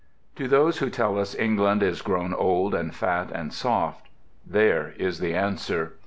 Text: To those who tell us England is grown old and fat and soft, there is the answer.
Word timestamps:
To 0.37 0.47
those 0.47 0.79
who 0.79 0.89
tell 0.89 1.19
us 1.19 1.35
England 1.35 1.83
is 1.83 2.01
grown 2.01 2.33
old 2.33 2.73
and 2.73 2.91
fat 2.91 3.29
and 3.31 3.53
soft, 3.53 4.07
there 4.47 4.95
is 4.97 5.19
the 5.19 5.35
answer. 5.35 5.93